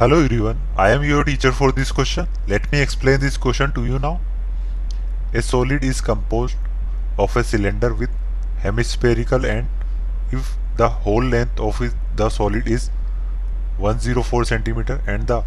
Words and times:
Hello 0.00 0.18
everyone, 0.24 0.58
I 0.78 0.92
am 0.92 1.02
your 1.04 1.24
teacher 1.24 1.52
for 1.52 1.72
this 1.72 1.92
question. 1.92 2.26
Let 2.48 2.72
me 2.72 2.80
explain 2.80 3.20
this 3.20 3.36
question 3.36 3.72
to 3.72 3.84
you 3.84 3.98
now. 3.98 4.18
A 5.34 5.42
solid 5.42 5.84
is 5.84 6.00
composed 6.00 6.56
of 7.18 7.36
a 7.36 7.44
cylinder 7.44 7.92
with 7.92 8.08
hemispherical 8.60 9.44
end 9.44 9.68
if 10.32 10.56
the 10.78 10.88
whole 10.88 11.22
length 11.22 11.60
of 11.60 11.82
the 12.16 12.30
solid 12.30 12.66
is 12.66 12.88
104 13.76 14.46
centimeter 14.46 15.02
and 15.06 15.26
the 15.26 15.42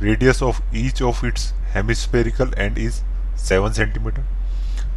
radius 0.00 0.40
of 0.40 0.62
each 0.72 1.02
of 1.02 1.22
its 1.22 1.52
hemispherical 1.74 2.48
end 2.56 2.78
is 2.78 3.02
7 3.36 3.74
centimeter. 3.74 4.24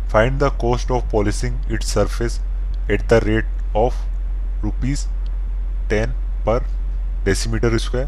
Find 0.08 0.40
the 0.40 0.52
cost 0.52 0.90
of 0.90 1.10
polishing 1.10 1.60
its 1.68 1.92
surface 1.92 2.40
at 2.88 3.10
the 3.10 3.20
rate 3.20 3.54
of 3.76 3.94
rupees 4.62 5.08
10 5.90 6.14
per 6.46 6.62
decimeter 7.26 7.78
square. 7.82 8.08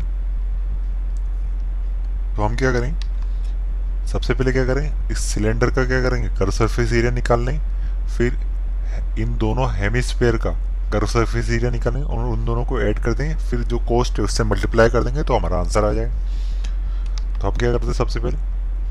तो 2.35 2.43
हम 2.43 2.55
क्या 2.55 2.71
करें? 2.71 2.93
सबसे 4.07 4.33
पहले 4.33 4.51
क्या 4.51 4.65
करें? 4.65 5.09
इस 5.09 5.17
cylinder 5.17 5.69
का 5.69 5.85
क्या 5.85 6.01
करेंगे? 6.01 6.27
कर 6.29 6.51
सरफेस 6.51 6.93
एरिया 6.93 7.11
निकाल 7.11 7.45
लें, 7.45 7.59
फिर 8.07 9.19
इन 9.19 9.37
दोनों 9.37 9.71
हेमिस्फेयर 9.73 10.37
का 10.37 10.51
कर 10.91 11.05
सरफेस 11.07 11.49
एरिया 11.49 11.69
निकालें 11.71 12.01
और 12.01 12.25
उन 12.25 12.43
दोनों 12.45 12.63
को 12.65 12.81
ऐड 12.81 12.99
कर 12.99 13.13
देंगे 13.13 13.35
फिर 13.35 13.59
जो 13.61 13.77
कॉस्ट 13.79 14.19
है 14.19 14.23
उससे 14.25 14.43
मल्टीप्लाई 14.43 14.89
कर 14.89 15.03
देंगे 15.03 15.23
तो 15.23 15.37
हमारा 15.37 15.57
आंसर 15.57 15.85
आ 15.85 15.91
जाए। 15.93 16.07
तो 17.39 17.47
हम 17.47 17.57
क्या 17.57 17.71
करते 17.71 17.85
हैं 17.85 17.93
सबसे 17.93 18.19
पहले? 18.19 18.37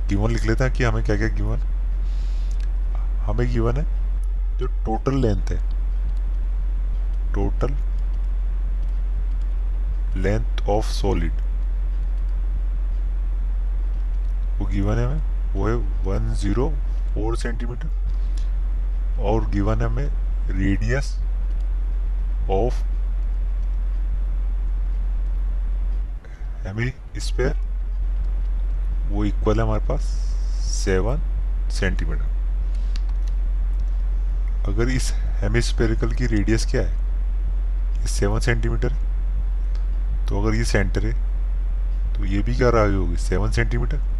गिवन 0.08 0.30
लिख 0.30 0.44
लेते 0.46 0.64
हैं 0.64 0.72
कि 0.72 0.84
हमें 0.84 1.04
क्या 1.04 1.16
क्या 1.16 1.28
गिवन 1.28 1.58
हमें 3.26 3.48
गिवन 3.52 3.76
है 3.76 3.84
जो 4.58 4.66
टोटल 4.66 5.14
लेंथ 5.18 5.50
है। 5.50 5.58
टोटल 7.34 7.72
लेंथ 10.20 10.68
ऑफ़ 10.68 10.86
सॉलिड 10.86 11.32
वो 14.58 14.66
गिवन 14.66 14.98
है 14.98 15.06
वो 15.54 15.68
है 15.68 15.74
वन 16.06 16.32
ज़ीरो 16.34 16.68
फोर 17.14 17.36
सेंटीमीटर 17.36 19.22
और 19.22 19.46
गिवन 19.50 19.82
हमें 19.82 20.06
रेडियस 20.48 21.14
ऑफ़ 22.50 22.82
हमें 26.68 26.92
स्पेयर 27.18 27.56
वो 29.08 29.24
इक्वल 29.24 29.56
है 29.56 29.62
हमारे 29.62 29.86
पास 29.88 30.02
सेवन 30.64 31.18
सेंटीमीटर 31.70 32.32
अगर 34.68 34.88
इस 34.88 35.12
हेमिस्पेरिकल 35.14 36.12
की 36.12 36.26
रेडियस 36.26 36.66
क्या 36.66 36.82
है? 36.82 36.92
ये 38.00 38.06
सेवन 38.08 38.40
सेंटीमीटर 38.40 38.92
तो 40.28 40.42
अगर 40.42 40.54
ये 40.56 40.64
सेंटर 40.64 41.06
है 41.06 41.12
तो 42.14 42.24
ये 42.24 42.42
भी 42.42 42.54
क्या 42.56 42.70
रहा 42.70 42.82
होगी? 42.96 43.16
सेवन 43.16 43.50
सेंटीमीटर 43.50 44.13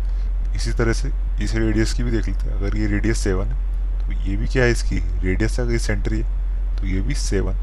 इसी 0.57 0.73
तरह 0.73 0.93
से 0.93 1.11
इस 1.45 1.55
रेडियस 1.55 1.93
की 1.93 2.03
भी 2.03 2.11
देख 2.11 2.27
लेते 2.29 2.47
हैं। 2.47 2.57
अगर 2.57 2.77
ये 2.77 2.87
रेडियस 2.87 3.19
सेवन 3.19 3.47
है 3.47 3.57
तो 4.01 4.13
ये 4.23 4.37
भी 4.37 4.47
क्या 4.47 4.65
है 4.65 4.71
इसकी? 4.71 4.97
रेडियस 5.23 5.59
अगर 5.61 5.79
सेंटर 5.79 6.15
है 6.15 6.23
तो 6.77 6.87
ये 6.87 7.01
भी 7.01 7.15
सेवन 7.15 7.55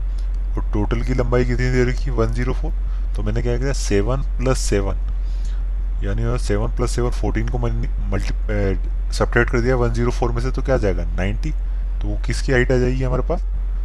और 0.52 0.72
टोटल 0.74 1.02
की 1.02 1.14
लंबाई 1.14 1.46
कितनी 1.46 1.70
दे 1.72 1.84
रखी? 1.92 2.10
वन 2.12 2.34
ज़ीरो 2.34 2.54
फोर 2.54 2.72
तो 3.16 3.24
मैंने 3.24 3.42
क्या 3.42 3.58
किया? 3.58 3.74
सेवन 3.74 4.22
प्लस 4.38 4.60
सेवन 4.70 5.08
यानी 6.04 6.38
सेवन 6.44 6.76
प्लस 6.76 6.96
सेवन 6.96 7.12
फोर्टीन 7.12 7.50
को 7.50 7.58
मल्टी 7.58 8.30
सपरेट 9.18 9.50
कर 9.50 9.62
दिया 9.62 9.76
वन 9.76 9.94
ज़ीरो 9.94 10.12
फोर 10.12 10.32
में 10.32 10.42
से 10.42 10.52
तो 10.52 10.62
क्या 10.62 10.76
आ 10.76 10.78
जाएगा? 10.78 11.04
नाइन्टी 11.16 11.52
तो 11.52 12.08
वो 12.08 12.18
किसकी 12.26 12.52
हाइट 12.52 12.72
आ 12.72 12.78
जाएगी 12.78 13.04
हमारे 13.04 13.24
पास? 13.30 13.42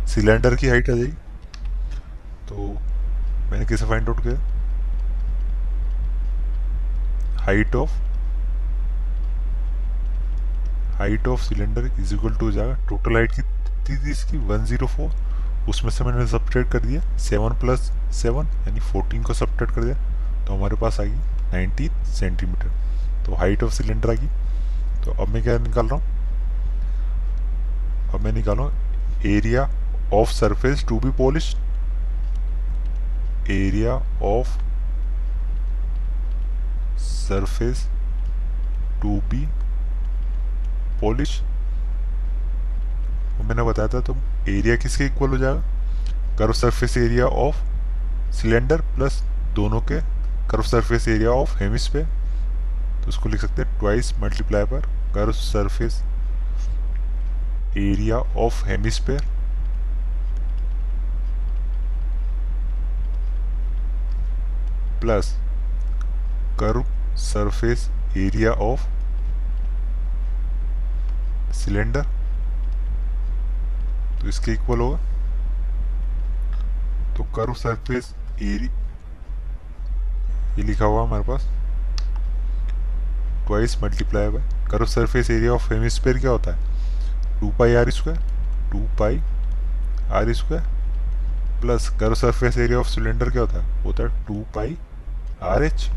सिलेंडर 0.09 0.55
की 0.57 0.69
हाइट 0.69 0.91
आ 0.91 0.95
जाएगी। 0.95 1.13
तो 2.49 2.57
मैंने 3.51 3.65
कैसे 3.67 3.87
फाइंड 3.87 4.09
आउट 4.09 4.23
किया? 4.23 4.35
Height 7.45 7.75
of 7.77 7.91
height 10.99 11.29
of 11.29 11.41
cylinder 11.43 11.87
is 12.01 12.15
equal 12.15 12.35
to 12.37 12.47
हो 12.47 12.53
जाएगा 12.53 12.75
टोटल 12.89 13.15
हाइट 13.15 13.33
कितनी 13.33 13.97
थी 13.97 14.11
इसकी 14.11 14.39
104 14.77 15.69
उसमें 15.69 15.91
से 15.91 16.05
मैंने 16.05 16.27
सब्ट्रैक्ट 16.27 16.71
कर 16.73 16.81
दिया 16.81 17.01
7 17.19 17.61
प्लस 17.61 17.91
सेवन 18.21 18.47
यानी 18.67 18.81
14 18.93 19.25
को 19.27 19.35
सब्ट्रैक्ट 19.35 19.75
कर 19.75 19.85
दिया 19.85 19.95
तो 20.47 20.55
हमारे 20.55 20.77
पास 20.77 21.01
आ 21.01 21.05
गई 21.05 21.67
90 21.67 21.91
सेंटीमीटर 22.19 23.25
तो 23.27 23.35
हाइट 23.35 23.63
ऑफ़ 23.63 23.73
सिलेंडर 23.73 24.11
आ 24.11 24.15
गई 24.15 25.05
तो 25.05 25.23
अब 25.23 25.29
मैं 25.29 25.43
क्या 25.43 25.59
निकाल 25.59 25.89
रहा 25.89 25.99
हूँ? 25.99 26.15
अब 28.15 28.21
मैं 28.21 28.33
निकाल 28.33 28.57
रहा 28.57 28.67
हूँ 28.67 29.23
area 29.27 29.69
of 30.15 30.31
surface 30.31 30.85
to 30.89 30.99
be 31.01 31.11
polish 31.19 31.55
area 33.51 33.95
of 34.27 34.59
surface 37.01 37.87
to 39.03 39.21
be 39.31 39.47
polish 41.01 41.41
मैंने 43.47 43.63
बताया 43.63 43.89
था 43.89 44.01
तो 44.01 44.17
एरिया 44.49 44.77
किसके 44.77 45.05
इक्वल 45.07 45.29
हो 45.31 45.39
जाएगा 45.39 46.37
curve 46.39 46.53
surface 46.53 46.97
area 46.99 47.27
of 47.43 47.57
cylinder 48.37 48.81
plus 48.95 49.21
दोनों 49.55 49.81
के 49.91 50.01
curve 50.51 50.63
surface 50.65 51.09
area 51.09 51.31
of 51.33 51.57
hemisphere 51.59 52.07
तो 53.03 53.09
उसको 53.09 53.29
लिख 53.29 53.41
सकते 53.41 53.63
हैं 53.63 53.79
ट्वाइस 53.79 54.13
मल्टीप्लाई 54.21 54.65
पर 54.65 54.87
curve 55.15 55.33
surface 55.33 56.03
area 57.77 58.19
of 58.39 58.65
hemisphere 58.67 59.25
plus 65.01 65.33
curve 66.61 66.85
surface 67.23 67.89
area 68.17 68.53
of 68.63 68.87
cylinder 71.57 72.03
तो 74.21 74.29
इसके 74.29 74.53
इक्वल 74.53 74.81
होगा। 74.81 74.99
तो 77.17 77.25
कर्व 77.37 77.55
सरफेस 77.55 78.15
एरी 78.43 78.69
ये 80.57 80.63
लिखा 80.63 80.85
हुआ 80.85 81.03
हमारे 81.03 81.25
पास। 81.25 81.43
Twice 83.47 83.77
multiply 83.83 84.29
by 84.29 84.43
curve 84.71 84.87
surface 84.87 85.31
area 85.31 85.53
of 85.53 85.73
hemisphere 85.73 86.19
क्या 86.19 86.31
होता 86.31 86.55
है? 86.55 87.41
Two 87.41 87.51
pi 87.59 87.75
r 87.75 87.91
square 87.91 88.19
two 88.73 88.79
pi 88.99 89.19
r 90.13 90.33
square 90.35 90.63
plus 91.61 91.89
curve 92.01 92.15
surface 92.15 92.59
area 92.59 92.79
of 92.79 92.89
cylinder 92.89 93.31
क्या 93.31 93.43
होता 93.43 93.63
है? 93.63 93.83
होता 93.85 94.03
है 94.03 94.27
टू 94.27 94.45
पाई 94.55 94.77
आर 95.45 95.63
एच 95.65 95.89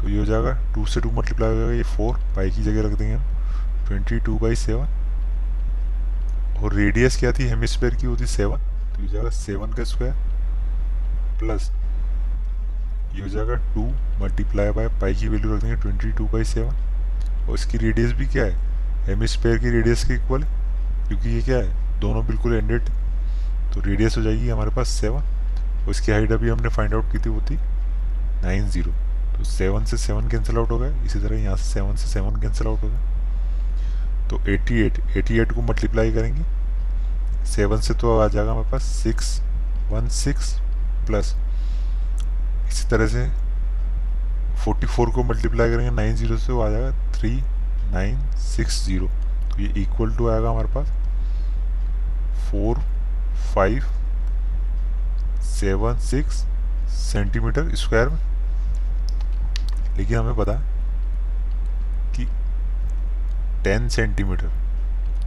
तो 0.00 0.08
ये 0.08 0.18
हो 0.18 0.24
जाएगा 0.24 0.52
टू 0.74 0.86
से 0.86 1.00
टू 1.00 1.10
मल्टीप्लाई 1.12 1.50
हो 1.50 1.56
जाएगा 1.56 1.72
ये 1.72 1.82
फोर 1.96 2.16
पाई 2.36 2.50
की 2.50 2.62
जगह 2.62 2.88
रख 2.88 2.98
देंगे 2.98 3.14
हम। 3.14 3.22
ट्वेंटी 3.90 4.18
टू 4.26 4.38
बाई 4.38 4.56
सेवन 4.56 4.86
और 6.62 6.74
रेडियस 6.74 7.16
क्या 7.18 7.32
थी? 7.32 7.46
हेमिस्फेयर 7.48 7.94
की 7.94 8.06
होती 8.06 8.26
सेवन 8.28 8.58
तो 8.94 9.02
ये 9.02 9.08
जाएगा 9.08 9.30
सेवन 9.36 9.72
का 9.72 9.84
स्क्वायर 9.84 10.14
प्लस 11.40 11.70
ये 13.14 13.22
हो 13.22 13.28
जाएगा 13.28 13.54
टू 13.74 13.84
मल्टीप्लाई 14.22 14.70
बाय 14.72 14.88
पाई 15.00 15.14
की 15.14 15.28
वैल्यू 15.28 15.54
रख 15.54 15.62
देंगे 15.62 15.76
ट्वेंटी 15.82 16.12
टू 16.18 16.26
बाई 16.32 16.44
सेवन 16.44 17.46
और 17.48 17.54
इसकी 17.54 17.78
रेडियस 17.78 18.12
भी 18.14 18.26
क्या 18.28 18.44
है? 18.44 18.54
हेमिस्फेयर 19.06 19.58
की 19.58 19.70
रेडियस 19.70 20.04
के 20.04 20.14
इक्वल 20.14 20.42
क्योंकि 21.08 21.28
ये 21.28 21.42
क्या 21.42 21.58
है? 21.58 21.98
दोनों 22.00 22.26
बिल्कुल 22.26 22.54
एंडेड 22.54 22.88
तो 23.74 23.80
रेडियस 23.80 24.16
हो 24.16 24.22
जाएगी 24.22 24.48
हमारे 24.48 24.70
पास 24.76 24.88
सेवन 25.00 25.22
और 25.82 25.90
इसकी 25.90 26.12
हाइट 26.12 26.32
अभी 26.32 26.48
हमने 26.50 26.68
फाइंड 26.76 26.94
आउट 26.94 27.12
की 27.12 27.18
थी 27.18 27.30
वो 27.30 27.40
थी 27.50 27.56
नाइन 28.42 28.68
ज़ीरो 28.70 28.92
तो 29.36 29.44
सेवन 29.46 29.84
से 29.84 29.96
सेवन 29.98 30.28
कैंसिल 30.28 30.58
आउट 30.58 30.70
हो 30.70 30.78
गया। 30.78 31.02
इसी 31.04 31.18
तरह 31.20 31.40
यहाँ 31.40 31.56
से 31.56 31.72
सेवन 31.72 31.96
से 31.96 32.08
सेवन 32.08 32.40
कैंसिल 32.40 32.66
आउट 32.66 32.82
हो 32.82 32.88
गया। 32.88 33.09
तो 34.30 34.36
88 34.38 35.00
88 35.16 35.52
को 35.54 35.62
मल्टीप्लाई 35.62 36.12
करेंगे। 36.12 36.42
सेवन 37.46 37.80
से 37.80 37.94
तो 37.94 38.18
आ 38.18 38.26
जाएगा 38.28 38.50
हमारे 38.50 38.70
पास 38.70 38.82
सिक्स 39.02 39.40
वन 39.90 40.08
सिक्स 40.14 40.52
प्लस 41.06 41.34
इसी 42.68 42.88
तरह 42.90 43.06
से 43.08 43.26
44 44.64 45.12
को 45.14 45.22
मल्टीप्लाई 45.24 45.70
करेंगे 45.70 45.90
नाइन 45.96 46.14
ज़ीरो 46.16 46.36
से 46.38 46.52
वो 46.52 46.60
आ 46.62 46.68
जाएगा 46.70 47.12
थ्री 47.12 47.30
नाइन 47.92 48.18
सिक्स 48.46 48.84
ज़ीरो 48.86 49.06
तो 49.50 49.62
ये 49.62 49.68
इक्वल 49.82 50.16
टू 50.16 50.28
आएगा 50.30 50.50
हमारे 50.50 50.68
पास 50.74 50.88
four 52.50 52.78
five 53.54 53.84
seven 55.44 55.98
six 56.00 56.44
centimetre 57.02 57.74
square 57.76 58.08
में। 58.08 58.18
लेकिन 59.96 60.18
हमें 60.18 60.36
पता 60.36 60.52
है 60.52 60.78
टेन 63.64 63.88
सेंटीमीटर। 63.88 64.50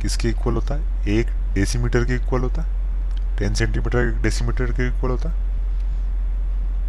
किसके 0.01 0.29
इक्वल 0.29 0.53
होता 0.53 0.75
है? 0.75 1.07
एक 1.09 1.27
डेसीमीटर 1.53 2.05
के 2.05 2.15
इक्वल 2.15 2.41
होता 2.41 2.61
है। 2.61 3.37
टेन 3.37 3.53
सेंटीमीटर 3.53 3.97
एक 3.99 4.21
डेसीमीटर 4.21 4.71
के 4.71 4.87
इक्वल 4.87 5.11
होता 5.11 5.29
है। 5.29 5.35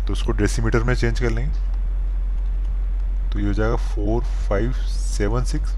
तो 0.07 0.13
उसको 0.13 0.33
डेसीमीटर 0.33 0.83
में 0.85 0.95
चेंज 0.95 1.21
कर 1.21 1.31
लेंगे। 1.31 1.53
तो 3.33 3.41
ये 3.41 3.47
हो 3.47 3.53
जाएगा 3.55 3.77
फोर 3.77 4.25
फाइव 4.49 4.73
सेवन 4.73 5.45
सिक्स 5.45 5.75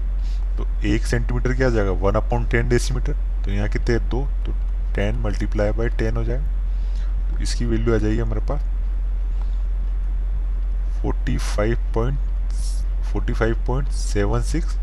तो 0.57 0.67
एक 0.87 1.05
सेंटीमीटर 1.05 1.53
क्या 1.53 1.67
आ 1.67 1.71
जाएगा? 1.71 1.91
वन 1.91 2.15
अपॉइंट 2.15 2.49
टेन 2.51 2.69
डेसीमीटर 2.69 3.13
तो 3.45 3.51
यहाँ 3.51 3.69
कितने? 3.69 3.97
दो। 3.99 4.21
तो 4.45 4.53
टेन 4.95 5.19
मल्टीप्लाई 5.21 5.71
बाई 5.71 5.89
टेन 5.89 6.17
हो 6.17 6.23
जाएगा। 6.23 7.31
तो 7.31 7.41
इसकी 7.43 7.65
वैल्यू 7.65 7.95
आ 7.95 7.97
जाएगी 7.97 8.19
हमारे 8.19 8.41
पास 8.49 8.61
forty 11.01 11.37
five 11.37 11.77
point 11.93 12.17
forty 13.11 13.33
five 13.33 13.65
point 13.67 13.87
seven 13.89 14.41
six 14.43 14.77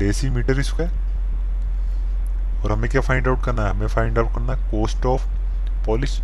decimetre 0.00 0.62
square 0.62 0.90
और 2.62 2.72
हमें 2.72 2.90
क्या 2.90 3.00
फाइंड 3.00 3.28
आउट 3.28 3.44
करना 3.44 3.62
है? 3.62 3.70
हमें 3.70 3.86
फाइंड 3.86 4.18
आउट 4.18 4.34
करना 4.34 4.52
है 4.52 4.70
कोस्ट 4.70 5.06
ऑफ़ 5.06 5.26
पॉलिश 5.86 6.20